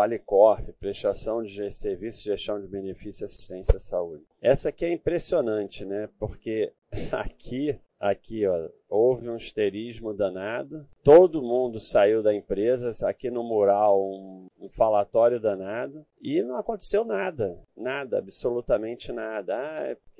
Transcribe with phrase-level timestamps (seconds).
[0.00, 4.24] Qualicorp, prestação de serviço, gestão de benefício, assistência à saúde.
[4.40, 6.08] Essa aqui é impressionante, né?
[6.18, 6.72] Porque
[7.12, 10.88] aqui, aqui, ó, houve um histerismo danado.
[11.04, 17.04] Todo mundo saiu da empresa, aqui no mural um, um falatório danado e não aconteceu
[17.04, 19.54] nada, nada, absolutamente nada.
[19.54, 20.19] Ah, é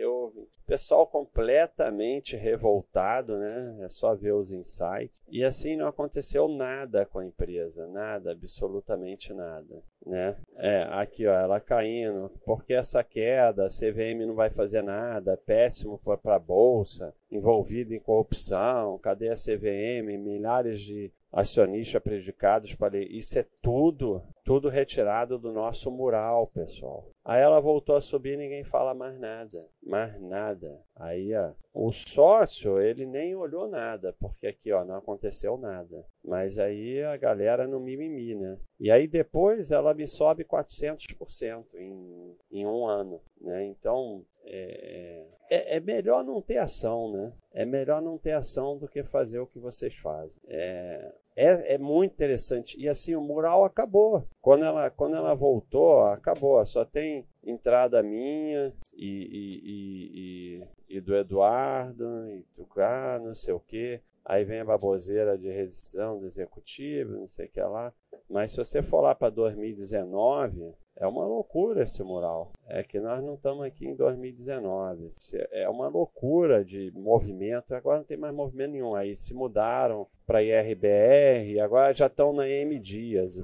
[0.71, 3.79] pessoal completamente revoltado, né?
[3.81, 5.21] É só ver os insights.
[5.29, 10.37] E assim não aconteceu nada com a empresa, nada, absolutamente nada, né?
[10.57, 16.01] É, aqui ó, ela caindo, porque essa queda, a CVM não vai fazer nada, péssimo
[16.23, 23.39] para a bolsa, envolvido em corrupção, cadê a CVM, milhares de acionistas prejudicados para isso
[23.39, 27.09] é tudo, tudo retirado do nosso mural, pessoal.
[27.25, 30.81] Aí ela voltou a subir, ninguém fala mais nada, mais nada.
[30.97, 36.05] Aí, ó, o sócio, ele nem olhou nada, porque aqui, ó, não aconteceu nada.
[36.25, 38.59] Mas aí a galera no mimimi, né?
[38.79, 43.65] E aí depois ela me sobe 400% em, em um ano, né?
[43.67, 47.33] Então, é, é, é, melhor não ter ação, né?
[47.53, 50.43] É melhor não ter ação do que fazer o que vocês fazem.
[50.49, 52.77] É, é, é muito interessante.
[52.77, 54.27] E assim, o mural acabou.
[54.41, 56.65] Quando ela, quando ela voltou, acabou.
[56.67, 63.55] Só tem entrada minha e, e, e, e do Eduardo, e do cara, não sei
[63.55, 64.01] o quê.
[64.25, 67.93] Aí vem a baboseira de rescisão do executivo, não sei o que lá.
[68.29, 72.53] Mas se você for lá para 2019, é uma loucura esse mural.
[72.69, 75.09] É que nós não estamos aqui em 2019.
[75.51, 77.75] É uma loucura de movimento.
[77.75, 78.95] Agora não tem mais movimento nenhum.
[78.95, 83.43] Aí se mudaram para IRBR, agora já estão na M Dias.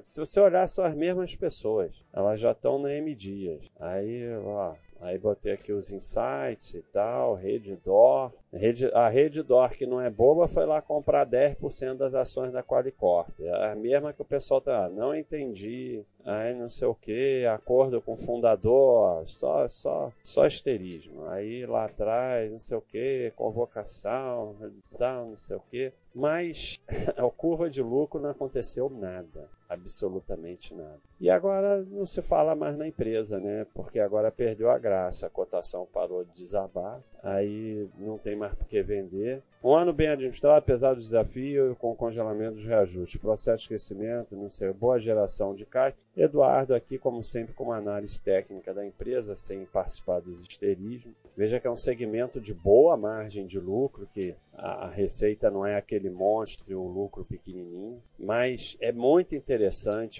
[0.00, 2.04] Se você olhar, são as mesmas pessoas.
[2.12, 3.62] Elas já estão na M Dias.
[3.78, 8.32] Aí, ó, Aí botei aqui os insights e tal, rede DOR.
[8.52, 12.62] Rede, a rede DOR, que não é boba, foi lá comprar 10% das ações da
[12.62, 13.28] Qualicorp.
[13.38, 18.02] É a mesma que o pessoal tá, não entendi, aí não sei o que, acordo
[18.02, 21.26] com o fundador, só, só, só esterismo.
[21.28, 25.92] Aí lá atrás, não sei o que, convocação, redução, não sei o que.
[26.14, 26.80] Mas
[27.16, 31.00] a curva de lucro não aconteceu nada, absolutamente nada.
[31.20, 33.66] E agora não se fala mais na empresa, né?
[33.74, 38.66] Porque agora perdeu a graça, a cotação parou de desabar, aí não tem mais por
[38.66, 39.42] que vender.
[39.64, 44.36] Um ano bem administrado, apesar do desafio, com o congelamento dos reajustes, processo de crescimento,
[44.36, 45.96] não sei, boa geração de caixa.
[46.16, 51.12] Eduardo aqui, como sempre, com uma análise técnica da empresa, sem participar do esterismo.
[51.36, 55.76] Veja que é um segmento de boa margem de lucro, que a receita não é
[55.76, 59.55] aquele monstro o lucro pequenininho, mas é muito interessante,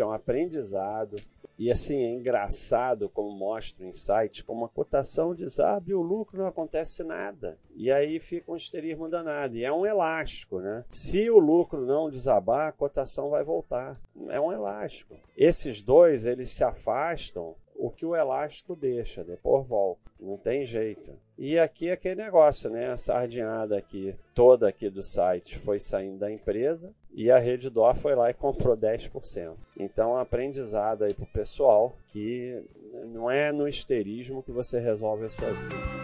[0.00, 1.16] é um aprendizado.
[1.58, 6.38] E assim, é engraçado como mostra o insight, como a cotação desabe e o lucro
[6.38, 7.58] não acontece nada.
[7.74, 9.56] E aí fica um esterismo danado.
[9.56, 10.84] E é um elástico, né?
[10.90, 13.94] Se o lucro não desabar, a cotação vai voltar.
[14.28, 15.14] É um elástico.
[15.34, 17.54] Esses dois, eles se afastam
[17.86, 20.10] o que o elástico deixa, depois volta.
[20.18, 21.12] Não tem jeito.
[21.38, 22.90] E aqui é aquele negócio, né?
[22.90, 27.94] A sardinhada aqui, toda aqui do site foi saindo da empresa e a Rede Dó
[27.94, 29.54] foi lá e comprou 10%.
[29.78, 32.60] Então, um aprendizado aí pro pessoal que
[33.06, 35.95] não é no histerismo que você resolve a sua vida.